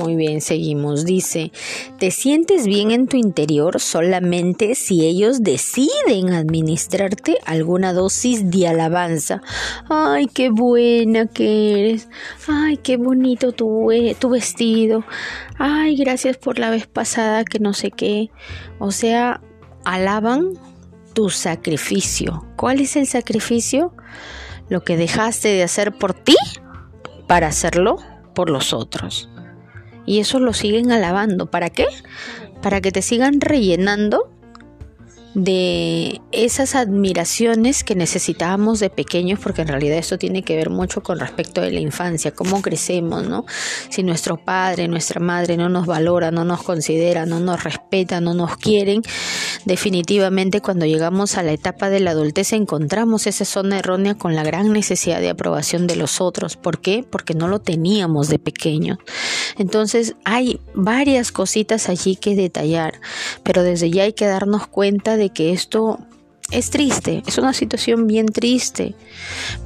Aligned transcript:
Muy 0.00 0.16
bien, 0.16 0.40
seguimos. 0.40 1.04
Dice, 1.04 1.52
te 1.98 2.10
sientes 2.10 2.66
bien 2.66 2.90
en 2.90 3.06
tu 3.06 3.18
interior 3.18 3.80
solamente 3.80 4.74
si 4.74 5.04
ellos 5.04 5.42
deciden 5.42 6.32
administrarte 6.32 7.36
alguna 7.44 7.92
dosis 7.92 8.50
de 8.50 8.66
alabanza. 8.66 9.42
Ay, 9.90 10.26
qué 10.26 10.48
buena 10.48 11.26
que 11.26 11.80
eres. 11.80 12.08
Ay, 12.48 12.78
qué 12.78 12.96
bonito 12.96 13.52
tu, 13.52 13.90
tu 14.18 14.30
vestido. 14.30 15.04
Ay, 15.58 15.96
gracias 15.96 16.38
por 16.38 16.58
la 16.58 16.70
vez 16.70 16.86
pasada 16.86 17.44
que 17.44 17.58
no 17.58 17.74
sé 17.74 17.90
qué. 17.90 18.30
O 18.78 18.92
sea, 18.92 19.42
alaban 19.84 20.54
tu 21.12 21.28
sacrificio. 21.28 22.46
¿Cuál 22.56 22.80
es 22.80 22.96
el 22.96 23.06
sacrificio? 23.06 23.94
Lo 24.70 24.82
que 24.82 24.96
dejaste 24.96 25.48
de 25.48 25.62
hacer 25.62 25.92
por 25.92 26.14
ti 26.14 26.36
para 27.26 27.48
hacerlo 27.48 27.98
por 28.34 28.48
los 28.48 28.72
otros. 28.72 29.28
Y 30.10 30.18
eso 30.18 30.40
lo 30.40 30.52
siguen 30.52 30.90
alabando. 30.90 31.52
¿Para 31.52 31.70
qué? 31.70 31.86
Para 32.62 32.80
que 32.80 32.90
te 32.90 33.00
sigan 33.00 33.40
rellenando 33.40 34.28
de 35.34 36.20
esas 36.32 36.74
admiraciones 36.74 37.84
que 37.84 37.94
necesitábamos 37.94 38.80
de 38.80 38.90
pequeños, 38.90 39.38
porque 39.38 39.62
en 39.62 39.68
realidad 39.68 39.98
esto 39.98 40.18
tiene 40.18 40.42
que 40.42 40.56
ver 40.56 40.68
mucho 40.68 41.04
con 41.04 41.20
respecto 41.20 41.60
de 41.60 41.70
la 41.70 41.78
infancia, 41.78 42.32
cómo 42.32 42.60
crecemos, 42.60 43.28
¿no? 43.28 43.44
Si 43.88 44.02
nuestro 44.02 44.36
padre, 44.36 44.88
nuestra 44.88 45.20
madre 45.20 45.56
no 45.56 45.68
nos 45.68 45.86
valora, 45.86 46.32
no 46.32 46.44
nos 46.44 46.64
considera, 46.64 47.24
no 47.24 47.38
nos 47.38 47.62
respeta, 47.62 48.20
no 48.20 48.34
nos 48.34 48.56
quieren, 48.56 49.02
definitivamente 49.64 50.60
cuando 50.60 50.86
llegamos 50.86 51.36
a 51.36 51.42
la 51.42 51.52
etapa 51.52 51.90
de 51.90 52.00
la 52.00 52.12
adultez 52.12 52.52
encontramos 52.52 53.26
esa 53.26 53.44
zona 53.44 53.78
errónea 53.78 54.14
con 54.14 54.34
la 54.34 54.42
gran 54.42 54.72
necesidad 54.72 55.20
de 55.20 55.30
aprobación 55.30 55.86
de 55.86 55.96
los 55.96 56.20
otros. 56.20 56.56
¿Por 56.56 56.80
qué? 56.80 57.04
Porque 57.08 57.34
no 57.34 57.48
lo 57.48 57.60
teníamos 57.60 58.28
de 58.28 58.38
pequeño. 58.38 58.98
Entonces 59.58 60.14
hay 60.24 60.60
varias 60.74 61.32
cositas 61.32 61.88
allí 61.88 62.16
que 62.16 62.34
detallar, 62.34 63.00
pero 63.42 63.62
desde 63.62 63.90
ya 63.90 64.04
hay 64.04 64.12
que 64.12 64.26
darnos 64.26 64.66
cuenta 64.66 65.16
de 65.16 65.30
que 65.30 65.52
esto 65.52 65.98
es 66.50 66.70
triste, 66.70 67.22
es 67.26 67.38
una 67.38 67.52
situación 67.52 68.06
bien 68.06 68.26
triste. 68.26 68.94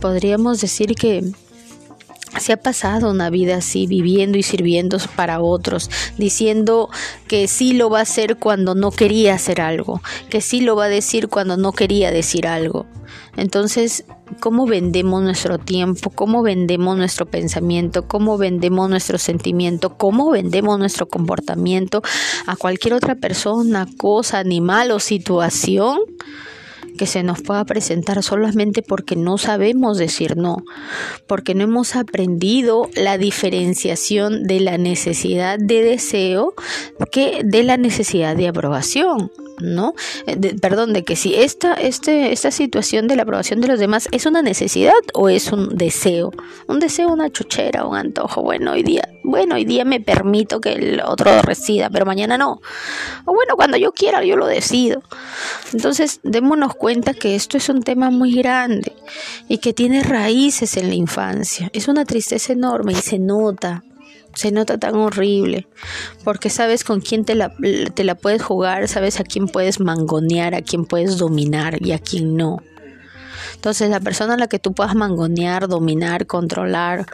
Podríamos 0.00 0.60
decir 0.60 0.94
que 0.94 1.24
se 2.38 2.52
ha 2.52 2.56
pasado 2.56 3.10
una 3.10 3.30
vida 3.30 3.56
así, 3.56 3.86
viviendo 3.86 4.38
y 4.38 4.42
sirviendo 4.42 4.98
para 5.16 5.40
otros, 5.40 5.90
diciendo 6.18 6.90
que 7.26 7.48
sí 7.48 7.72
lo 7.72 7.90
va 7.90 8.00
a 8.00 8.02
hacer 8.02 8.36
cuando 8.36 8.74
no 8.74 8.90
quería 8.90 9.34
hacer 9.34 9.60
algo, 9.60 10.00
que 10.30 10.40
sí 10.40 10.60
lo 10.60 10.76
va 10.76 10.86
a 10.86 10.88
decir 10.88 11.28
cuando 11.28 11.56
no 11.56 11.72
quería 11.72 12.10
decir 12.10 12.46
algo. 12.46 12.86
Entonces, 13.36 14.04
¿cómo 14.40 14.66
vendemos 14.66 15.22
nuestro 15.22 15.58
tiempo? 15.58 16.10
¿Cómo 16.10 16.42
vendemos 16.42 16.96
nuestro 16.96 17.26
pensamiento? 17.26 18.06
¿Cómo 18.06 18.38
vendemos 18.38 18.88
nuestro 18.88 19.18
sentimiento? 19.18 19.96
¿Cómo 19.96 20.30
vendemos 20.30 20.78
nuestro 20.78 21.06
comportamiento 21.06 22.02
a 22.46 22.56
cualquier 22.56 22.94
otra 22.94 23.16
persona, 23.16 23.86
cosa, 23.96 24.38
animal 24.38 24.92
o 24.92 25.00
situación? 25.00 25.98
Que 26.96 27.06
se 27.06 27.22
nos 27.22 27.42
pueda 27.42 27.64
presentar 27.64 28.22
solamente 28.22 28.82
porque 28.82 29.16
no 29.16 29.38
sabemos 29.38 29.98
decir 29.98 30.36
no, 30.36 30.64
porque 31.26 31.54
no 31.54 31.64
hemos 31.64 31.96
aprendido 31.96 32.88
la 32.94 33.18
diferenciación 33.18 34.44
de 34.44 34.60
la 34.60 34.78
necesidad 34.78 35.58
de 35.58 35.82
deseo 35.82 36.54
que 37.10 37.42
de 37.44 37.62
la 37.62 37.76
necesidad 37.76 38.36
de 38.36 38.48
aprobación. 38.48 39.30
¿no? 39.60 39.94
Perdón, 40.60 40.92
de 40.92 41.04
que 41.04 41.16
si 41.16 41.34
esta, 41.34 41.74
este, 41.74 42.32
esta 42.32 42.50
situación 42.50 43.06
de 43.06 43.16
la 43.16 43.22
aprobación 43.22 43.60
de 43.60 43.68
los 43.68 43.78
demás 43.78 44.08
es 44.10 44.26
una 44.26 44.42
necesidad 44.42 44.92
o 45.12 45.28
es 45.28 45.52
un 45.52 45.76
deseo. 45.76 46.32
Un 46.66 46.80
deseo, 46.80 47.12
una 47.12 47.30
chuchera, 47.30 47.84
un 47.84 47.96
antojo. 47.96 48.42
Bueno, 48.42 48.72
hoy 48.72 48.82
día, 48.82 49.08
bueno, 49.22 49.54
hoy 49.54 49.64
día 49.64 49.84
me 49.84 50.00
permito 50.00 50.60
que 50.60 50.72
el 50.72 51.00
otro 51.00 51.42
resida, 51.42 51.90
pero 51.90 52.06
mañana 52.06 52.36
no. 52.36 52.60
O 53.24 53.34
bueno, 53.34 53.56
cuando 53.56 53.76
yo 53.76 53.92
quiera, 53.92 54.24
yo 54.24 54.36
lo 54.36 54.46
decido. 54.46 55.02
Entonces, 55.72 56.20
démonos 56.22 56.74
cuenta 56.74 57.14
que 57.14 57.34
esto 57.34 57.56
es 57.56 57.68
un 57.68 57.82
tema 57.82 58.10
muy 58.10 58.34
grande 58.34 58.92
y 59.48 59.58
que 59.58 59.72
tiene 59.72 60.02
raíces 60.02 60.76
en 60.76 60.88
la 60.88 60.94
infancia. 60.94 61.70
Es 61.72 61.88
una 61.88 62.04
tristeza 62.04 62.52
enorme 62.52 62.92
y 62.92 62.96
se 62.96 63.18
nota 63.18 63.82
se 64.34 64.50
nota 64.50 64.78
tan 64.78 64.96
horrible, 64.96 65.68
porque 66.24 66.50
sabes 66.50 66.84
con 66.84 67.00
quién 67.00 67.24
te 67.24 67.34
la, 67.34 67.54
puedes 68.16 68.42
jugar, 68.42 68.88
sabes 68.88 69.20
a 69.20 69.24
quién 69.24 69.46
puedes 69.46 69.80
mangonear, 69.80 70.54
a 70.54 70.62
quién 70.62 70.84
puedes 70.84 71.18
dominar 71.18 71.80
y 71.80 71.92
a 71.92 71.98
quién 71.98 72.36
no. 72.36 72.60
Entonces 73.54 73.88
la 73.90 74.00
persona 74.00 74.34
a 74.34 74.36
la 74.36 74.48
que 74.48 74.58
tú 74.58 74.74
puedas 74.74 74.94
mangonear, 74.94 75.68
dominar, 75.68 76.26
controlar, 76.26 77.06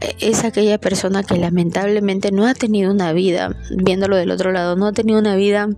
e, 0.00 0.16
es 0.20 0.44
aquella 0.44 0.78
persona 0.78 1.22
que 1.22 1.36
lamentablemente 1.36 2.32
no 2.32 2.46
ha 2.46 2.54
tenido 2.54 2.90
una 2.90 3.12
vida, 3.12 3.56
viéndolo 3.70 4.16
del 4.16 4.32
otro 4.32 4.52
lado, 4.52 4.76
no 4.76 4.88
ha 4.88 4.92
tenido 4.92 5.18
una 5.18 5.36
vida 5.36 5.68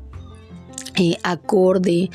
acorde 1.23 2.11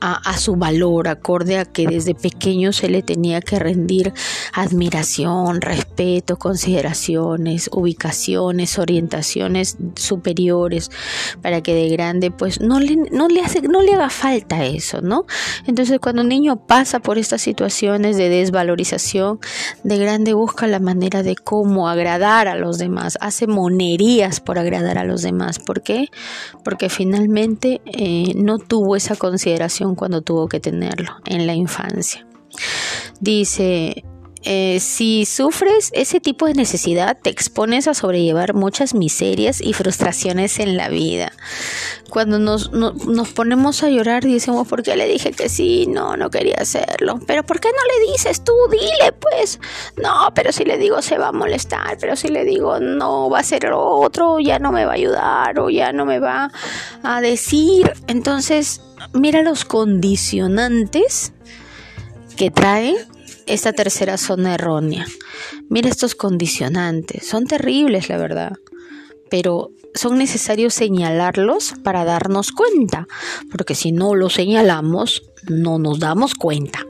a, 0.00 0.36
su 0.38 0.54
valor, 0.56 1.08
acorde 1.08 1.58
a 1.58 1.64
que 1.64 1.86
desde 1.86 2.14
pequeño 2.14 2.72
se 2.72 2.88
le 2.88 3.02
tenía 3.02 3.40
que 3.40 3.58
rendir 3.58 4.12
admiración, 4.52 5.60
respeto, 5.60 6.36
consideraciones, 6.36 7.68
ubicaciones, 7.72 8.78
orientaciones 8.78 9.76
superiores, 9.96 10.90
para 11.42 11.62
que 11.62 11.74
de 11.74 11.88
grande 11.88 12.30
pues 12.30 12.60
no 12.60 12.78
le, 12.78 12.96
no 12.96 13.28
le, 13.28 13.40
hace, 13.40 13.62
no 13.62 13.82
le 13.82 13.94
haga 13.94 14.10
falta 14.10 14.64
eso, 14.64 15.00
¿no? 15.00 15.26
Entonces 15.66 15.98
cuando 16.00 16.22
un 16.22 16.28
niño 16.28 16.66
pasa 16.66 17.00
por 17.00 17.18
estas 17.18 17.42
situaciones 17.42 18.16
de 18.16 18.28
desvalorización, 18.28 19.40
de 19.82 19.98
grande 19.98 20.34
busca 20.34 20.66
la 20.66 20.78
manera 20.78 21.22
de 21.22 21.34
cómo 21.34 21.88
agradar 21.88 22.46
a 22.46 22.54
los 22.54 22.78
demás, 22.78 23.18
hace 23.20 23.46
monerías 23.46 24.40
por 24.40 24.58
agradar 24.58 24.98
a 24.98 25.04
los 25.04 25.22
demás. 25.22 25.58
¿Por 25.58 25.82
qué? 25.82 26.08
Porque 26.62 26.88
finalmente 26.88 27.80
eh, 27.86 28.17
no 28.36 28.58
tuvo 28.58 28.96
esa 28.96 29.16
consideración 29.16 29.94
cuando 29.94 30.22
tuvo 30.22 30.48
que 30.48 30.60
tenerlo 30.60 31.12
en 31.26 31.46
la 31.46 31.54
infancia. 31.54 32.26
Dice, 33.20 34.04
eh, 34.44 34.78
si 34.80 35.24
sufres 35.26 35.90
ese 35.92 36.20
tipo 36.20 36.46
de 36.46 36.54
necesidad, 36.54 37.18
te 37.20 37.30
expones 37.30 37.88
a 37.88 37.94
sobrellevar 37.94 38.54
muchas 38.54 38.94
miserias 38.94 39.60
y 39.60 39.72
frustraciones 39.72 40.58
en 40.58 40.76
la 40.76 40.88
vida. 40.88 41.32
Cuando 42.10 42.38
nos, 42.38 42.72
nos 42.72 43.28
ponemos 43.30 43.82
a 43.82 43.90
llorar, 43.90 44.24
decimos, 44.24 44.66
¿por 44.66 44.82
qué 44.82 44.96
le 44.96 45.06
dije 45.06 45.32
que 45.32 45.48
sí? 45.48 45.86
No, 45.88 46.16
no 46.16 46.30
quería 46.30 46.56
hacerlo. 46.58 47.20
¿Pero 47.26 47.44
por 47.44 47.60
qué 47.60 47.68
no 47.68 48.06
le 48.06 48.12
dices 48.12 48.42
tú? 48.44 48.52
Dile, 48.70 49.12
pues. 49.12 49.60
No, 49.96 50.32
pero 50.34 50.52
si 50.52 50.64
le 50.64 50.78
digo 50.78 51.02
se 51.02 51.18
va 51.18 51.28
a 51.28 51.32
molestar, 51.32 51.98
pero 52.00 52.16
si 52.16 52.28
le 52.28 52.44
digo 52.44 52.80
no 52.80 53.28
va 53.28 53.40
a 53.40 53.42
ser 53.42 53.70
otro, 53.74 54.38
ya 54.40 54.58
no 54.58 54.72
me 54.72 54.84
va 54.84 54.92
a 54.92 54.94
ayudar 54.94 55.58
o 55.58 55.68
ya 55.68 55.92
no 55.92 56.06
me 56.06 56.18
va 56.18 56.50
a 57.02 57.20
decir. 57.20 57.92
Entonces, 58.06 58.80
mira 59.12 59.42
los 59.42 59.64
condicionantes 59.64 61.32
que 62.36 62.50
trae 62.50 62.96
esta 63.48 63.72
tercera 63.72 64.18
zona 64.18 64.54
errónea. 64.54 65.06
Mira 65.68 65.88
estos 65.88 66.14
condicionantes, 66.14 67.26
son 67.26 67.46
terribles 67.46 68.08
la 68.08 68.18
verdad, 68.18 68.52
pero 69.30 69.70
son 69.94 70.18
necesarios 70.18 70.74
señalarlos 70.74 71.74
para 71.82 72.04
darnos 72.04 72.52
cuenta, 72.52 73.08
porque 73.50 73.74
si 73.74 73.92
no 73.92 74.14
los 74.14 74.34
señalamos, 74.34 75.22
no 75.48 75.78
nos 75.78 75.98
damos 75.98 76.34
cuenta. 76.34 76.80